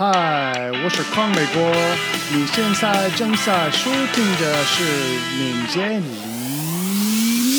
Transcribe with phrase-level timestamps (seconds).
[0.00, 1.62] 嗨，我是康美国，
[2.34, 4.84] 你现在正在收听的是
[5.38, 6.04] 敏捷理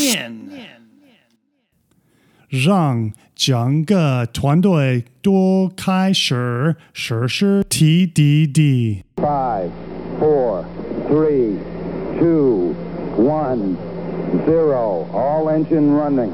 [0.04, 0.32] 念，
[2.50, 9.04] 让整个团队都开始实施 TDD。
[9.18, 9.70] Five,
[10.20, 10.64] four,
[11.10, 11.58] three,
[12.20, 12.76] two,
[13.18, 13.76] one,
[14.46, 15.08] zero.
[15.12, 16.32] All engine running.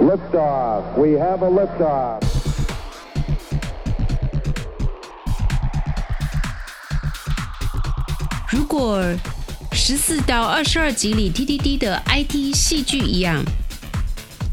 [0.00, 0.96] Liftoff.
[0.96, 2.21] We have a liftoff.
[8.53, 9.03] 如果
[9.71, 13.43] 十四到二十二集里 TDD 的 IT 戏剧一样，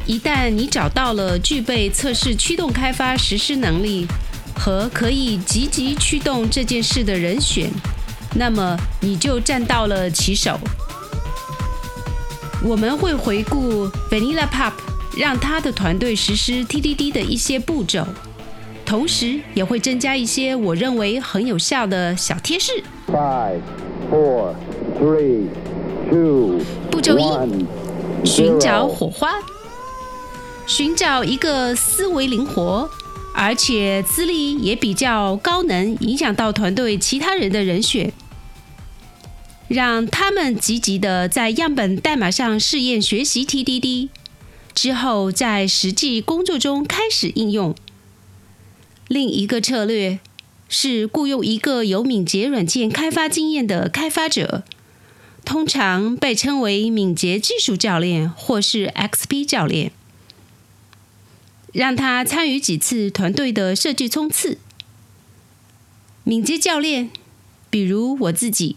[0.07, 4.07] 一旦你找到了具备测试驱动开发实施能力
[4.57, 7.71] 和可以积极驱动这件事的人选，
[8.35, 10.59] 那么你就站到了起手。
[12.65, 14.73] 我们会回顾 Vanilla Pop
[15.15, 18.07] 让他的团队实施 TDD 的一些步骤，
[18.87, 22.83] 同时也会增加一些我认为很有效的小贴士。
[23.07, 23.61] Five,
[24.11, 24.55] four,
[24.99, 25.47] three,
[26.11, 29.35] two, 步骤一寻找.火花，
[30.67, 32.91] 寻找一个思维灵活，
[33.35, 38.13] 而且资历也比较高能，影响到团队其他人的人选，
[39.69, 44.09] 让他们积极的在样本代码上试验学习 TDD，
[44.75, 47.75] 之后在实际工作中开始应用。
[49.07, 50.19] 另一个策略
[50.71, 54.65] 是雇佣一个有敏捷软件开发经验的开发者。
[55.45, 59.91] 通常被称为敏捷技术教练或是 XP 教练，
[61.73, 64.59] 让他参与几次团队的设计冲刺。
[66.25, 67.11] 敏捷教练，
[67.71, 68.77] 比如我自己，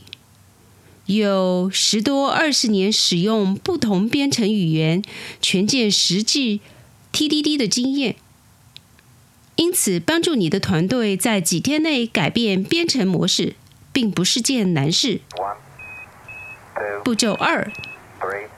[1.06, 5.04] 有十多二十年使用不同编程语言
[5.42, 6.62] 全件实际
[7.12, 8.16] TDD 的经验，
[9.56, 13.56] 因此帮助你的团队在几天内改变编程模式，
[13.92, 15.22] 并不是件难事。
[17.04, 17.72] 步骤二，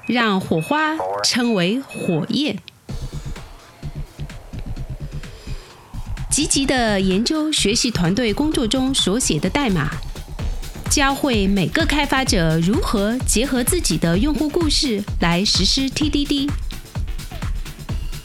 [0.08, 2.58] 让火花称为火焰。
[6.30, 9.90] 积极的研究学习团队工作中所写的代码，
[10.90, 16.50] 教会每个开发者如何结合自己的用户故事来实施 TDD，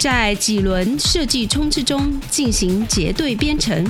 [0.00, 3.84] 在几轮设计冲刺中进行结对编程。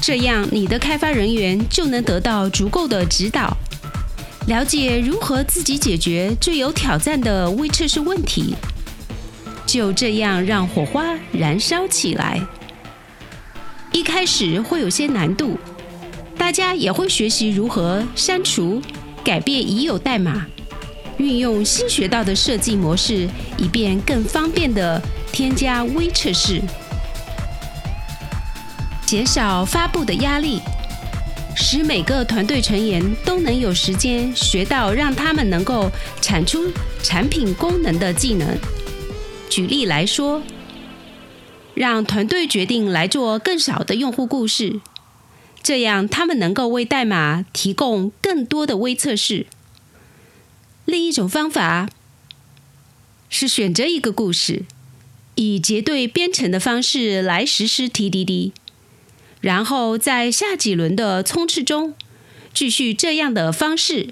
[0.00, 3.56] 这样，你的开发人员就能得到足够的指导，
[4.46, 8.54] 了解如何自己解决最有挑战的微测试问题，
[9.66, 11.02] 就这样让火花
[11.32, 12.40] 燃烧起来。
[13.90, 15.58] 一开始会有些难度，
[16.38, 18.80] 大家也会学习如何删除、
[19.24, 20.46] 改变已有代码，
[21.18, 25.00] 运用新学到的设计模式，以便更方便的
[25.32, 26.60] 添加微测试，
[29.06, 30.60] 减少发布的压力。
[31.58, 35.90] 使每个团队成员都能有时间学到让他们能够
[36.20, 36.70] 产出
[37.02, 38.46] 产品功能的技能。
[39.48, 40.42] 举例来说，
[41.72, 44.80] 让团队决定来做更少的用户故事，
[45.62, 49.46] 这样他们能够为代码提供更多的微测试。
[51.06, 51.88] 一种方法
[53.28, 54.64] 是选择一个故事，
[55.36, 58.52] 以结对编程的方式来实施 TDD。
[59.40, 61.94] 然后在下几轮的冲刺中，
[62.52, 64.08] 继续这样的方式，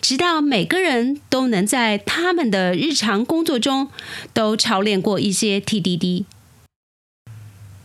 [0.00, 3.90] 直到每个人都能在他们的日常工作中
[4.32, 6.24] 都操练过一些 TDD。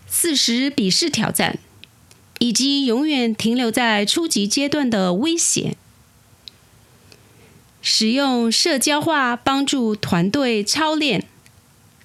[0.08, 1.59] 四十笔试挑战，
[2.40, 5.75] 以及永远停留在初级阶段的危险。
[7.81, 11.28] 使用社交化帮助团队操练、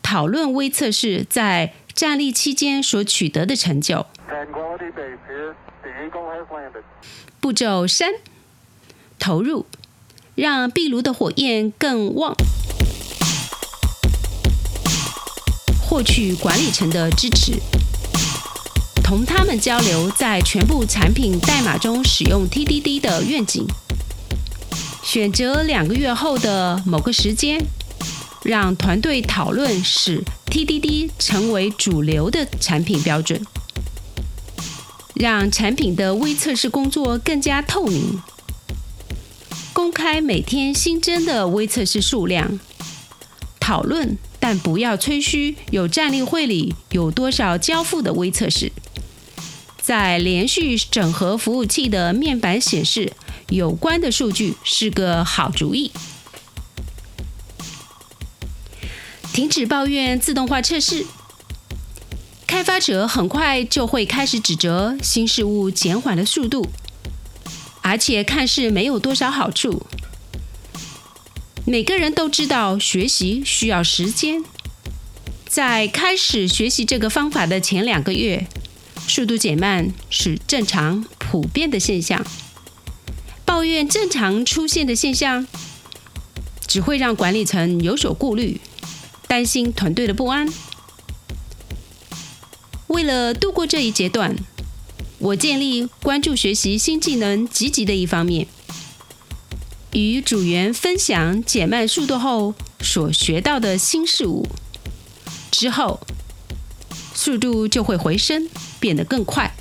[0.02, 4.06] 讨论微测试在站立期间所取得的成就。
[7.40, 8.10] 步骤三：
[9.18, 9.66] 投入，
[10.34, 12.34] 让壁炉的火焰更旺，
[15.80, 17.60] 获取管理层的支持，
[19.04, 23.66] 同他们交流在全部产品代码中使用 TDD 的愿景。
[25.06, 27.64] 选择两个月后的某个时间，
[28.42, 30.20] 让团队讨论使
[30.50, 33.40] TDD 成为主流的产品标准。
[35.14, 38.20] 让产品的微测试工作更加透明，
[39.72, 42.58] 公开每天新增的微测试数量，
[43.60, 48.72] 讨论但不要吹嘘有站立会里有多少交付的微测试。
[49.80, 53.12] 在连续整合服务器的面板显示
[53.48, 55.92] 有关的数据是个好主意。
[59.32, 61.06] 停止抱怨自动化测试。
[62.46, 66.68] 开发者很快就会开始指责新事物减缓了速度，
[67.82, 69.84] 而且看似没有多少好处。
[71.66, 74.44] 每个人都知道学习需要时间，
[75.46, 78.46] 在开始学习这个方法的前两个月，
[79.06, 82.24] 速度减慢是正常普遍的现象。
[83.56, 85.46] 抱怨正常出现的现象，
[86.66, 88.60] 只会让管理层有所顾虑，
[89.26, 90.46] 担心团队的不安。
[92.88, 94.36] 为了度过这一阶段，
[95.16, 98.46] 我建立关注学习新技能积极的一方面，
[99.92, 104.46] 与组员分享减慢速度后所学到的新事物，
[105.50, 106.00] 之后
[107.14, 109.54] 速度就会回升，变得更快。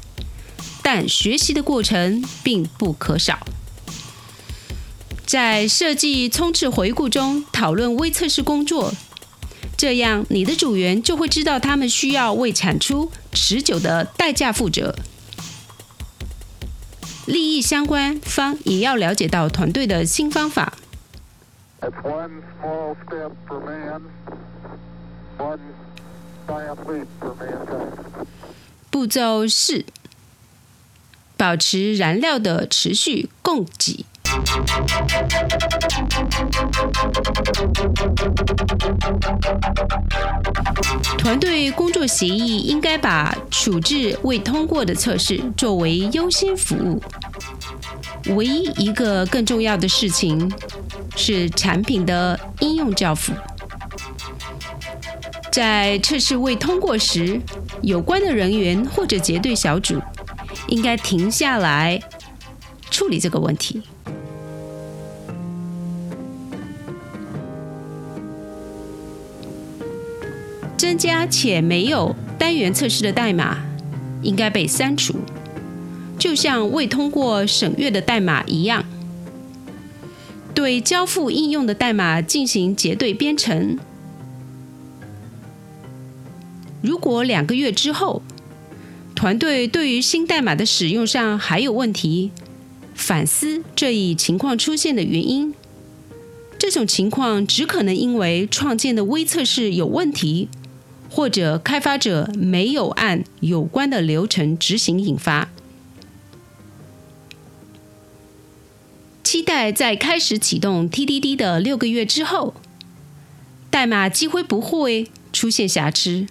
[0.84, 3.40] 但学习的过程并不可少。
[5.26, 8.94] 在设计冲刺回顾中讨论微测试工作。
[9.78, 14.96] 这样，你的组员就会知道他们需要为产出持久的代价负责。
[17.26, 20.74] 利益相关方也要了解到团队的新方法。
[28.92, 29.86] 步骤四：
[31.36, 34.06] 保持燃料的持续供给。
[41.18, 47.02] 团队工作协议应该把处置未通过的测试作为优先服务。
[48.36, 50.52] 唯一一个更重要的事情
[51.16, 53.34] 是产品的应用交付。
[55.52, 57.40] 在测试未通过时，
[57.82, 60.02] 有关的人员或者结对小组
[60.68, 62.02] 应该停下来
[62.92, 63.82] 处理这个问题。
[70.86, 73.58] 增加且没有单元测试的代码
[74.22, 75.16] 应该被删除，
[76.20, 78.86] 就像未通过审阅的代码一样。
[80.54, 83.80] 对交付应用的代码进行结对编程。
[86.84, 88.22] 如果两个月之后，
[89.16, 92.30] 团队对于新代码的使用上还有问题，
[92.94, 95.56] 反思这一情况出现的原因。
[96.60, 100.48] 这种情况只可能因为创建的微测试有问题，
[101.16, 105.50] 或者开发者没有按有关的流程执行引发。
[109.24, 112.54] 期待在开始启动 TDD 的六个月之后，
[113.70, 116.28] 代码几乎不会出现瑕疵。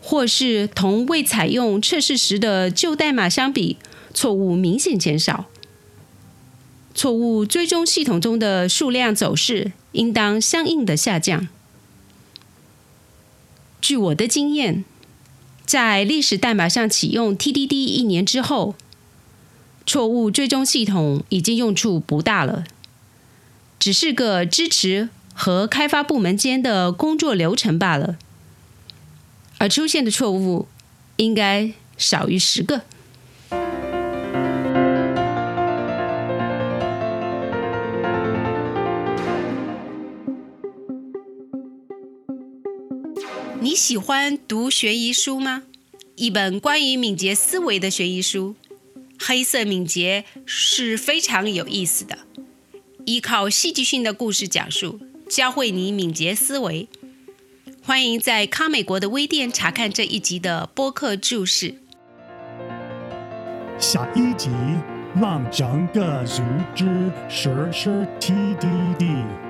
[0.00, 3.76] 或是同未采用测试时的旧代码相比，
[4.14, 5.46] 错误明显减少。
[6.94, 11.48] 错误追踪系统中的数量走势应当相应的下降。
[13.80, 14.84] 据我的经验，
[15.64, 18.74] 在历史代码上启用 TDD 一年之后，
[19.86, 22.64] 错误追踪系统已经用处不大了，
[23.78, 28.16] 只是个支持和开发部门间的工作流程罢了。
[29.58, 30.68] 而出现的错误
[31.16, 32.82] 应该少于十个。
[43.62, 45.64] 你喜欢读悬疑书吗？
[46.16, 48.54] 一本关于敏捷思维的悬疑书，
[49.22, 52.20] 《黑色敏捷》是非常有意思的，
[53.04, 56.88] 依靠戏剧性的故事讲述，教会你敏捷思维。
[57.82, 61.74] 欢迎在康美国的微店查看这一集的播客注释。
[63.78, 64.48] 下一集
[65.20, 66.42] 让整个组
[66.74, 69.49] 织实施 TDD。